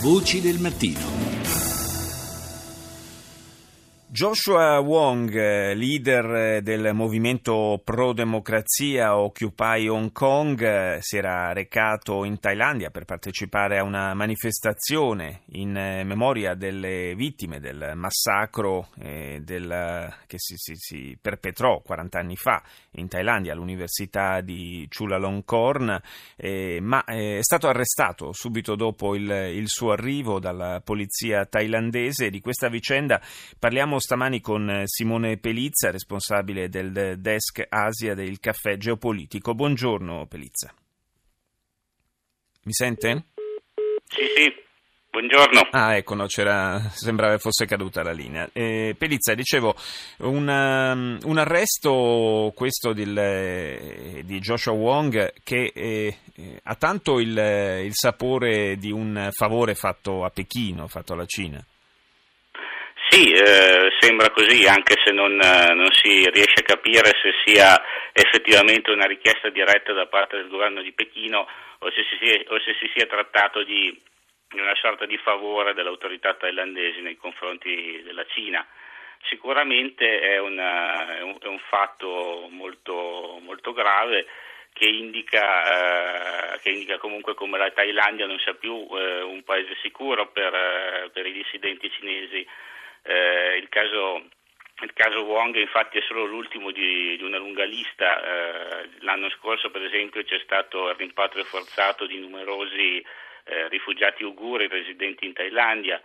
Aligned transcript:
Voci 0.00 0.40
del 0.40 0.58
mattino. 0.60 1.15
Joshua 4.16 4.78
Wong, 4.78 5.30
leader 5.74 6.62
del 6.62 6.94
movimento 6.94 7.82
pro-democrazia 7.84 9.18
Occupy 9.18 9.88
Hong 9.88 10.10
Kong, 10.10 11.00
si 11.00 11.18
era 11.18 11.52
recato 11.52 12.24
in 12.24 12.40
Thailandia 12.40 12.88
per 12.88 13.04
partecipare 13.04 13.76
a 13.76 13.82
una 13.82 14.14
manifestazione 14.14 15.42
in 15.48 15.72
memoria 15.72 16.54
delle 16.54 17.14
vittime 17.14 17.60
del 17.60 17.92
massacro 17.94 18.88
eh, 19.00 19.42
del, 19.44 20.10
che 20.26 20.38
si, 20.38 20.54
si, 20.56 20.72
si, 20.76 21.18
perpetrò 21.20 21.82
40 21.84 22.18
anni 22.18 22.36
fa 22.36 22.62
in 22.92 23.08
Thailandia 23.08 23.52
all'università 23.52 24.40
di 24.40 24.88
Chulalongkorn, 24.88 26.00
eh, 26.36 26.78
ma 26.80 27.04
eh, 27.04 27.36
è 27.36 27.42
stato 27.42 27.68
arrestato 27.68 28.32
subito 28.32 28.76
dopo 28.76 29.14
il, 29.14 29.28
il 29.28 29.68
suo 29.68 29.92
arrivo 29.92 30.38
dalla 30.38 30.80
polizia 30.82 31.44
thailandese. 31.44 32.30
Di 32.30 32.40
questa 32.40 32.70
vicenda 32.70 33.20
parliamo 33.58 33.98
stamani 34.06 34.40
con 34.40 34.70
eh, 34.70 34.82
Simone 34.84 35.36
Pelizza, 35.36 35.90
responsabile 35.90 36.68
del 36.68 37.16
desk 37.18 37.66
Asia 37.68 38.14
del 38.14 38.38
caffè 38.38 38.76
geopolitico. 38.76 39.52
Buongiorno 39.52 40.26
Pelizza. 40.26 40.72
Mi 42.62 42.72
sente? 42.72 43.24
Sì, 44.06 44.22
sì. 44.36 44.64
Buongiorno. 45.10 45.68
Ah, 45.72 45.96
ecco, 45.96 46.14
no, 46.14 46.28
sembrava 46.28 47.38
fosse 47.38 47.66
caduta 47.66 48.04
la 48.04 48.12
linea. 48.12 48.48
Eh, 48.52 48.94
Pelizza, 48.96 49.34
dicevo, 49.34 49.74
un, 50.18 50.46
um, 50.46 51.18
un 51.24 51.38
arresto, 51.38 52.52
questo 52.54 52.92
del, 52.92 53.16
eh, 53.18 54.22
di 54.24 54.38
Joshua 54.38 54.72
Wong, 54.72 55.32
che 55.42 55.72
eh, 55.74 56.18
ha 56.62 56.74
tanto 56.76 57.18
il, 57.18 57.36
il 57.84 57.92
sapore 57.94 58.76
di 58.76 58.92
un 58.92 59.30
favore 59.32 59.74
fatto 59.74 60.24
a 60.24 60.30
Pechino, 60.30 60.86
fatto 60.86 61.14
alla 61.14 61.26
Cina. 61.26 61.64
Sì, 63.08 63.30
eh, 63.30 63.92
sembra 64.00 64.30
così, 64.30 64.66
anche 64.66 64.96
se 65.04 65.12
non, 65.12 65.40
eh, 65.40 65.74
non, 65.74 65.92
si 65.92 66.28
riesce 66.28 66.60
a 66.60 66.62
capire 66.62 67.12
se 67.22 67.32
sia 67.44 67.80
effettivamente 68.12 68.90
una 68.90 69.06
richiesta 69.06 69.48
diretta 69.48 69.92
da 69.92 70.06
parte 70.06 70.36
del 70.36 70.48
governo 70.48 70.82
di 70.82 70.92
Pechino 70.92 71.46
o 71.78 71.90
se 71.92 72.04
si 72.10 72.18
sia, 72.20 72.42
se 72.42 72.76
si 72.80 72.90
sia 72.94 73.06
trattato 73.06 73.62
di 73.62 73.96
una 74.54 74.74
sorta 74.74 75.06
di 75.06 75.16
favore 75.18 75.72
delle 75.74 75.88
autorità 75.88 76.34
thailandesi 76.34 77.00
nei 77.00 77.16
confronti 77.16 78.02
della 78.04 78.26
Cina. 78.26 78.66
Sicuramente 79.28 80.20
è, 80.20 80.38
una, 80.38 81.16
è, 81.16 81.22
un, 81.22 81.36
è 81.40 81.46
un, 81.46 81.60
fatto 81.68 82.48
molto, 82.50 83.38
molto 83.40 83.72
grave 83.72 84.26
che 84.72 84.86
indica, 84.86 86.54
eh, 86.54 86.58
che 86.60 86.70
indica, 86.70 86.98
comunque 86.98 87.34
come 87.34 87.56
la 87.56 87.70
Thailandia 87.70 88.26
non 88.26 88.38
sia 88.40 88.54
più 88.54 88.86
eh, 88.90 89.22
un 89.22 89.42
paese 89.42 89.76
sicuro 89.80 90.28
per, 90.28 90.54
eh, 90.54 91.10
per 91.12 91.26
i 91.26 91.32
dissidenti 91.32 91.90
cinesi 91.90 92.46
eh, 93.06 93.56
il, 93.56 93.68
caso, 93.68 94.24
il, 94.82 94.92
caso, 94.92 95.22
Wong 95.22 95.54
infatti 95.56 95.98
è 95.98 96.02
solo 96.02 96.24
l'ultimo 96.24 96.70
di, 96.70 97.16
di 97.16 97.22
una 97.22 97.38
lunga 97.38 97.64
lista. 97.64 98.20
Eh, 98.20 98.88
l'anno 99.00 99.30
scorso 99.30 99.70
per 99.70 99.82
esempio 99.82 100.22
c'è 100.24 100.38
stato 100.40 100.88
il 100.88 100.96
rimpatrio 100.96 101.44
forzato 101.44 102.06
di 102.06 102.18
numerosi 102.18 103.04
eh, 103.44 103.68
rifugiati 103.68 104.24
uiguri 104.24 104.68
residenti 104.68 105.26
in 105.26 105.32
Thailandia. 105.32 106.00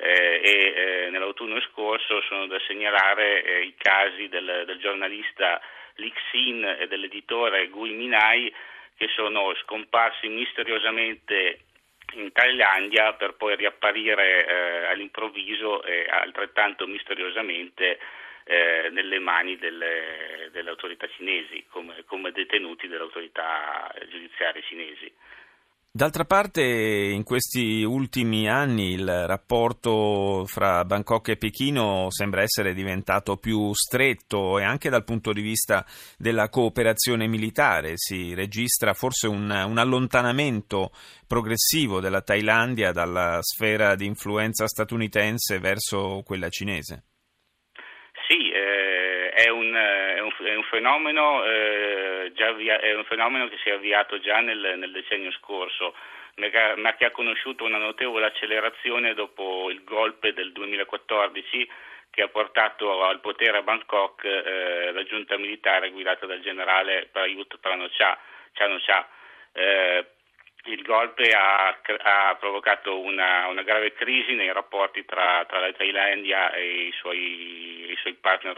Eh, 0.00 0.40
e 0.42 1.06
eh, 1.06 1.10
nell'autunno 1.10 1.60
scorso 1.60 2.20
sono 2.22 2.46
da 2.46 2.60
segnalare 2.68 3.42
eh, 3.42 3.62
i 3.62 3.74
casi 3.76 4.28
del, 4.28 4.62
del 4.64 4.78
giornalista 4.78 5.60
Lik 5.94 6.16
Sin 6.30 6.64
e 6.64 6.86
dell'editore 6.86 7.66
Gui 7.66 7.90
Minai 7.94 8.54
che 8.96 9.08
sono 9.14 9.54
scomparsi 9.62 10.28
misteriosamente 10.28 11.66
in 12.12 12.32
Thailandia 12.32 13.12
per 13.14 13.34
poi 13.34 13.56
riapparire 13.56 14.46
eh, 14.46 14.86
all'improvviso 14.86 15.82
e 15.82 16.06
altrettanto 16.08 16.86
misteriosamente 16.86 17.98
eh, 18.44 18.88
nelle 18.90 19.18
mani 19.18 19.58
delle, 19.58 20.48
delle 20.52 20.70
autorità 20.70 21.06
cinesi, 21.08 21.64
come, 21.68 22.04
come 22.06 22.32
detenuti 22.32 22.88
delle 22.88 23.02
autorità 23.02 23.92
giudiziarie 24.08 24.62
cinesi. 24.62 25.12
D'altra 25.90 26.24
parte, 26.24 26.62
in 26.62 27.24
questi 27.24 27.82
ultimi 27.82 28.46
anni 28.46 28.92
il 28.92 29.26
rapporto 29.26 30.44
fra 30.46 30.84
Bangkok 30.84 31.30
e 31.30 31.36
Pechino 31.36 32.06
sembra 32.10 32.42
essere 32.42 32.74
diventato 32.74 33.36
più 33.36 33.72
stretto 33.72 34.58
e 34.58 34.64
anche 34.64 34.90
dal 34.90 35.02
punto 35.02 35.32
di 35.32 35.40
vista 35.40 35.84
della 36.18 36.50
cooperazione 36.50 37.26
militare 37.26 37.94
si 37.96 38.34
registra 38.34 38.92
forse 38.92 39.28
un, 39.28 39.50
un 39.50 39.78
allontanamento 39.78 40.90
progressivo 41.26 42.00
della 42.00 42.20
Thailandia 42.20 42.92
dalla 42.92 43.38
sfera 43.40 43.94
di 43.94 44.04
influenza 44.04 44.66
statunitense 44.68 45.58
verso 45.58 46.22
quella 46.22 46.50
cinese. 46.50 47.04
Sì, 48.28 48.50
eh, 48.50 49.30
è, 49.30 49.48
un, 49.48 49.74
è, 49.74 50.20
un, 50.20 50.30
è, 50.46 50.54
un, 50.54 50.64
fenomeno, 50.70 51.44
eh, 51.44 52.07
avvia, 52.46 52.78
è 52.80 52.94
un 52.94 53.04
fenomeno 53.04 53.48
che 53.48 53.58
si 53.62 53.68
è 53.68 53.72
avviato 53.72 54.18
già 54.20 54.40
nel, 54.40 54.74
nel 54.78 54.92
decennio 54.92 55.30
scorso 55.32 55.94
ma 56.76 56.94
che 56.94 57.04
ha 57.04 57.10
conosciuto 57.10 57.64
una 57.64 57.78
notevole 57.78 58.26
accelerazione 58.26 59.12
dopo 59.12 59.70
il 59.70 59.82
golpe 59.82 60.32
del 60.32 60.52
2014 60.52 61.68
che 62.10 62.22
ha 62.22 62.28
portato 62.28 63.04
al 63.04 63.20
potere 63.20 63.58
a 63.58 63.62
Bangkok 63.62 64.24
eh, 64.24 64.92
la 64.92 65.02
giunta 65.04 65.36
militare 65.36 65.90
guidata 65.90 66.26
dal 66.26 66.40
generale 66.40 67.08
Prayut 67.10 67.58
Pranocha. 67.58 68.18
Eh, 69.52 70.06
il 70.64 70.82
golpe 70.82 71.30
ha, 71.30 71.68
ha 71.68 72.36
provocato 72.36 72.98
una, 72.98 73.46
una, 73.46 73.62
grave 73.62 73.92
crisi 73.92 74.34
nei 74.34 74.52
rapporti 74.52 75.04
tra, 75.04 75.44
tra 75.46 75.60
la 75.60 75.72
Thailandia 75.72 76.52
e 76.52 76.86
i 76.86 76.92
suoi, 76.92 77.90
i 77.90 77.96
suoi 78.00 78.14
partner 78.14 78.54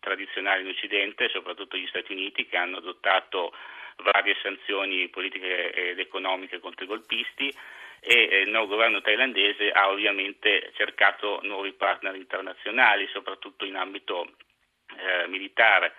tradizionali 0.00 0.62
in 0.62 0.68
Occidente, 0.68 1.28
soprattutto 1.28 1.76
gli 1.76 1.86
Stati 1.86 2.12
Uniti, 2.12 2.46
che 2.46 2.56
hanno 2.56 2.78
adottato 2.78 3.52
varie 3.96 4.36
sanzioni 4.42 5.08
politiche 5.08 5.72
ed 5.72 5.98
economiche 5.98 6.58
contro 6.58 6.84
i 6.84 6.88
golpisti 6.88 7.54
e 8.00 8.40
il 8.44 8.48
nuovo 8.48 8.68
governo 8.68 9.02
thailandese 9.02 9.70
ha 9.70 9.90
ovviamente 9.90 10.72
cercato 10.74 11.40
nuovi 11.42 11.72
partner 11.72 12.14
internazionali, 12.14 13.06
soprattutto 13.12 13.66
in 13.66 13.76
ambito 13.76 14.26
eh, 14.96 15.28
militare. 15.28 15.94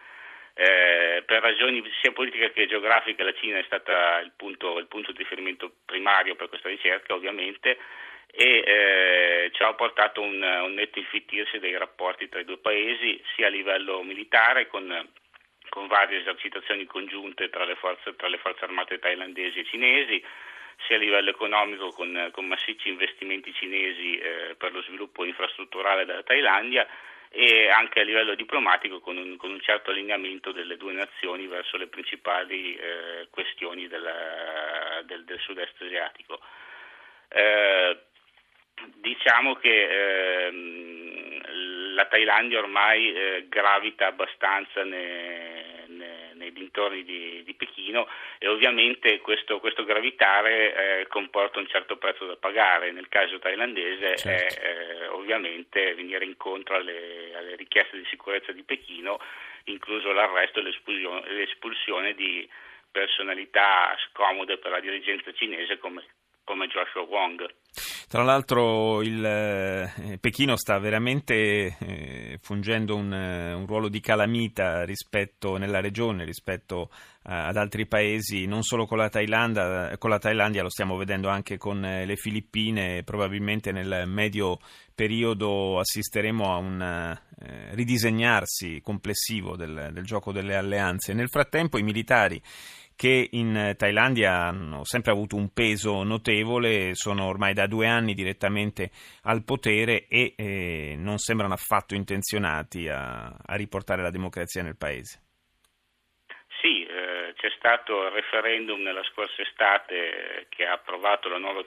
Eh, 0.53 1.23
per 1.25 1.41
ragioni 1.41 1.81
sia 2.01 2.12
politiche 2.12 2.51
che 2.51 2.68
geografiche 2.68 3.23
la 3.23 3.33
Cina 3.33 3.59
è 3.59 3.63
stata 3.63 4.19
il 4.19 4.33
punto, 4.35 4.79
il 4.79 4.88
punto 4.88 5.12
di 5.12 5.19
riferimento 5.19 5.75
primario 5.85 6.35
per 6.35 6.50
questa 6.50 6.68
ricerca 6.68 7.13
ovviamente 7.13 7.78
e 8.31 8.64
eh, 8.66 9.52
ciò 9.53 9.69
ha 9.69 9.74
portato 9.74 10.22
un, 10.22 10.42
un 10.42 10.74
netto 10.74 11.00
infittirsi 11.00 11.59
dei 11.59 11.78
rapporti 11.78 12.30
tra 12.30 12.40
i 12.40 12.46
due 12.46 12.58
paesi 12.58 13.22
sia 13.36 13.47
a 13.47 13.50
livello 13.50 14.02
militare 14.03 14.68
con, 14.68 15.09
con 15.69 15.88
varie 15.88 16.19
esercitazioni 16.19 16.86
congiunte 16.86 17.50
tra 17.50 17.66
le, 17.66 17.75
forze, 17.75 18.16
tra 18.16 18.28
le 18.28 18.38
forze 18.38 18.64
armate 18.64 19.00
thailandesi 19.00 19.59
e 19.59 19.66
cinesi 19.66 20.24
sia 20.88 20.96
a 20.96 21.00
livello 21.00 21.30
economico 21.30 21.92
con, 21.92 22.30
con 22.31 22.46
massicci 22.46 22.90
investimenti 22.90 23.53
cinesi 23.53 24.18
eh, 24.18 24.56
per 24.58 24.72
lo 24.72 24.81
sviluppo 24.84 25.25
infrastrutturale 25.25 26.06
della 26.06 26.24
Thailandia 26.24 26.88
e 27.34 27.69
anche 27.69 28.02
a 28.02 28.03
livello 28.03 28.36
diplomatico 28.36 29.00
con 29.00 29.16
un, 29.16 29.38
con 29.38 29.52
un 29.52 29.62
certo 29.62 29.92
allineamento 29.92 30.52
delle 30.52 30.75
due 30.75 30.92
nazioni 30.92 31.48
verso 31.48 31.78
le 31.78 31.88
principali 31.88 32.75
eh, 32.75 33.28
questioni 33.30 33.88
della, 33.88 35.02
del, 35.06 35.24
del, 35.24 35.40
sud-est 35.40 35.81
asiatico. 35.81 36.42
Eh, 37.30 37.98
diciamo 38.96 39.56
che 39.56 40.47
ehm, 40.47 41.94
la 41.94 42.06
Thailandia 42.06 42.59
ormai 42.59 43.14
eh, 43.14 43.46
gravita 43.50 44.08
abbastanza 44.08 44.84
ne, 44.84 45.86
ne, 45.88 46.31
nei 46.34 46.52
dintorni 46.52 47.03
di, 47.03 47.44
di, 47.44 47.53
Pechino 47.53 48.08
e 48.38 48.47
ovviamente 48.47 49.19
questo, 49.19 49.59
questo 49.59 49.84
gravitare 49.84 51.00
eh, 51.02 51.08
comporta 51.08 51.59
un 51.59 51.68
certo 51.68 51.97
prezzo 51.97 52.25
da 52.25 52.36
pagare. 52.36 52.92
Nel 52.92 53.09
caso 53.09 53.40
thailandese 53.40 54.18
certo. 54.18 54.63
è 54.63 54.68
eh, 54.68 55.07
ovviamente 55.07 55.94
venire 55.94 56.25
incontro 56.25 56.75
alle, 56.75 57.36
alle, 57.36 57.56
richieste 57.56 57.98
di 57.98 58.06
sicurezza 58.10 58.51
di 58.51 58.63
Pechino, 58.63 59.19
incluso 59.66 60.12
l'arresto 60.12 60.60
e 60.60 60.63
l'espulsione, 60.63 61.30
l'espulsione 61.31 62.13
di 62.13 62.48
personalità 62.92 63.95
scomode 64.10 64.57
per 64.57 64.72
la 64.72 64.80
dirigenza 64.80 65.31
cinese 65.34 65.77
come 65.77 66.04
come 66.44 66.68
Joshua 66.68 67.04
Wong. 67.04 67.48
Tra 68.12 68.24
l'altro 68.24 69.02
il 69.04 69.24
eh, 69.24 70.18
Pechino 70.19 70.58
sta 70.58 70.78
veramente 70.80 71.78
eh, 71.80 72.40
fungendo 72.42 72.98
un, 72.98 73.13
eh, 73.13 73.54
un, 73.54 73.66
ruolo 73.66 73.88
di 73.88 74.02
calamita 74.02 74.84
rispetto, 74.84 75.56
nella 75.56 75.80
regione 75.80 76.25
rispetto 76.25 76.90
ad 77.24 77.56
altri 77.56 77.86
paesi, 77.86 78.48
non 78.48 78.63
solo 78.63 78.86
con 78.86 78.98
la, 78.98 79.08
Thailandia, 79.08 79.98
con 79.98 80.10
la 80.10 80.19
Thailandia, 80.19 80.62
lo 80.62 80.69
stiamo 80.69 80.98
vedendo 80.98 81.30
anche 81.30 81.58
con 81.58 81.80
le 81.80 82.16
Filippine, 82.18 83.04
probabilmente 83.04 83.72
nel 83.72 84.08
medio 84.08 84.60
periodo 84.94 85.80
assisteremo 85.80 86.52
a 86.52 86.58
un 86.58 87.19
ridisegnarsi 87.74 88.81
complessivo 88.81 89.56
del, 89.56 89.92
del 89.94 90.04
gioco 90.04 90.31
delle 90.31 90.56
alleanze. 90.56 91.13
Nel 91.13 91.30
frattempo 91.30 91.78
i 91.78 91.84
militari 91.84 92.42
che 93.01 93.30
in 93.31 93.74
Thailandia 93.75 94.44
hanno 94.44 94.83
sempre 94.83 95.12
avuto 95.12 95.36
un 95.36 95.51
peso 95.51 96.03
notevole, 96.03 96.94
sono 96.94 97.25
ormai 97.25 97.51
da 97.51 97.65
due 97.65 97.88
anni 97.88 98.13
direttamente 98.13 98.92
al 99.24 99.44
potere 99.44 100.06
e 100.06 100.36
eh, 100.38 100.95
non 101.00 101.18
sembrano 101.18 101.56
affatto 101.56 101.95
intenzionati 101.95 102.88
a, 102.89 103.36
a 103.44 103.56
riportare 103.56 104.03
la 104.03 104.12
democrazia 104.12 104.62
nel 104.62 104.77
paese. 104.77 105.31
C'è 107.41 107.49
stato 107.55 108.03
il 108.03 108.11
referendum 108.11 108.83
nella 108.83 109.01
scorsa 109.01 109.41
estate 109.41 110.45
che 110.49 110.67
ha 110.67 110.73
approvato 110.73 111.27
la 111.27 111.39
nuova 111.39 111.65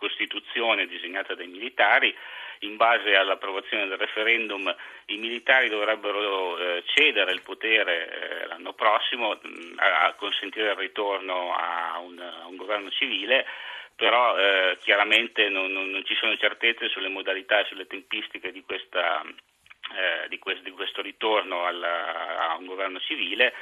Costituzione 0.00 0.88
disegnata 0.88 1.36
dai 1.36 1.46
militari. 1.46 2.12
In 2.60 2.74
base 2.74 3.14
all'approvazione 3.14 3.86
del 3.86 3.98
referendum 3.98 4.74
i 5.06 5.16
militari 5.18 5.68
dovrebbero 5.68 6.58
eh, 6.58 6.82
cedere 6.86 7.30
il 7.30 7.42
potere 7.42 8.08
eh, 8.08 8.46
l'anno 8.48 8.72
prossimo 8.72 9.38
a, 9.76 10.12
consentire 10.14 10.70
il 10.70 10.76
ritorno 10.76 11.54
a 11.54 12.00
un, 12.00 12.18
a 12.18 12.48
un 12.48 12.56
governo 12.56 12.90
civile 12.90 13.46
però 13.94 14.36
eh, 14.36 14.76
chiaramente 14.80 15.48
non, 15.48 15.70
non, 15.70 15.88
non, 15.88 16.04
ci 16.04 16.16
sono 16.16 16.36
certezze 16.36 16.88
sulle 16.88 17.08
modalità 17.08 17.60
e 17.60 17.66
sulle 17.66 17.86
tempistiche 17.86 18.50
di, 18.50 18.62
questa, 18.62 19.22
eh, 19.22 20.28
di, 20.28 20.38
questo, 20.40 20.62
di 20.64 20.70
questo, 20.72 21.00
ritorno 21.00 21.64
alla, 21.64 22.50
a 22.50 22.56
un 22.56 22.66
governo 22.66 22.98
civile 22.98 23.54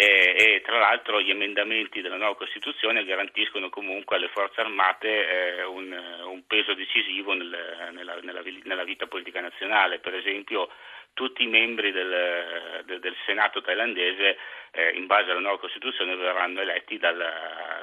e, 0.00 0.34
e, 0.36 0.62
tra 0.64 0.78
l'altro 0.78 1.20
gli 1.20 1.30
emendamenti 1.30 2.00
della 2.00 2.14
nuova 2.14 2.36
Costituzione 2.36 3.04
garantiscono 3.04 3.68
comunque 3.68 4.14
alle 4.14 4.28
forze 4.28 4.60
armate 4.60 5.08
eh, 5.08 5.64
un, 5.64 5.90
un, 6.24 6.46
peso 6.46 6.72
decisivo 6.74 7.34
nel, 7.34 7.90
nella, 7.92 8.14
nella, 8.22 8.40
nella, 8.62 8.84
vita 8.84 9.08
politica 9.08 9.40
nazionale. 9.40 9.98
Per 9.98 10.14
esempio 10.14 10.68
tutti 11.18 11.42
i 11.42 11.48
membri 11.48 11.90
del, 11.90 12.84
del, 12.84 13.00
del 13.00 13.16
Senato 13.26 13.60
thailandese 13.60 14.38
eh, 14.70 14.90
in 14.90 15.06
base 15.06 15.32
alla 15.32 15.40
nuova 15.40 15.58
Costituzione 15.58 16.14
verranno 16.14 16.60
eletti 16.60 16.96
dal, 16.96 17.16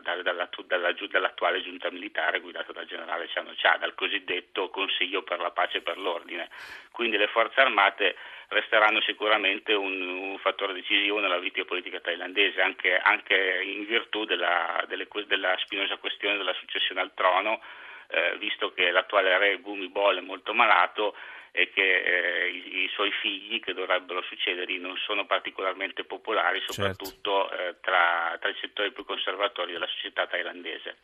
dal, 0.02 0.22
dalla, 0.22 0.48
dalla, 0.66 0.94
dall'attuale 0.94 1.62
giunta 1.62 1.92
militare 1.92 2.40
guidata 2.40 2.72
dal 2.72 2.86
generale 2.86 3.28
Chano 3.28 3.52
Cha, 3.58 3.76
dal 3.78 3.94
cosiddetto 3.94 4.70
Consiglio 4.70 5.24
per 5.24 5.42
la 5.42 5.52
pace 5.52 5.80
e 5.80 5.82
per 5.82 5.98
l'ordine. 5.98 6.48
Quindi 6.92 7.18
le 7.18 7.28
forze 7.28 7.60
armate 7.60 8.16
resteranno 8.48 9.02
sicuramente 9.02 9.74
un, 9.74 10.00
un 10.00 10.38
fattore 10.38 10.72
decisivo 10.72 11.20
nella 11.20 11.40
vita 11.40 11.66
politica 11.66 12.00
thailandese, 12.00 12.62
anche, 12.62 12.98
anche 12.98 13.36
in 13.66 13.86
virtù 13.86 14.24
della, 14.24 14.82
delle, 14.88 15.10
della 15.28 15.58
spinosa 15.58 15.98
questione 15.98 16.38
della 16.38 16.54
successione 16.54 17.02
al 17.02 17.14
trono, 17.14 17.62
eh, 18.08 18.38
visto 18.38 18.72
che 18.72 18.92
l'attuale 18.92 19.38
re 19.38 19.58
Bhumibol 19.58 20.20
è 20.20 20.22
molto 20.22 20.54
malato 20.54 21.18
e 21.56 21.72
che 21.74 21.81
eh, 21.81 22.50
i, 22.50 22.84
i, 22.84 22.90
suoi 22.94 23.10
figli 23.22 23.62
che 23.62 23.74
dovrebbero 23.74 24.22
succedergli 24.24 24.78
non 24.78 24.98
sono 24.98 25.25
particolarmente 25.25 26.04
popolari, 26.04 26.60
certo. 26.60 26.74
soprattutto 26.74 27.48
certo. 27.50 27.63
eh, 27.63 27.75
tra, 27.80 28.38
tra, 28.42 28.50
i 28.50 28.56
settori 28.60 28.92
più 28.92 29.06
conservatori 29.06 29.72
della 29.72 29.88
società 29.88 30.28
thailandese. 30.28 30.98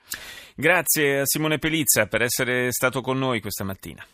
Grazie 0.55 1.19
a 1.19 1.25
Simone 1.25 1.57
Pelizza 1.57 2.07
per 2.07 2.21
essere 2.21 2.69
stato 2.71 2.99
con 2.99 3.17
noi 3.17 3.39
questa 3.39 3.63
mattina. 3.63 4.05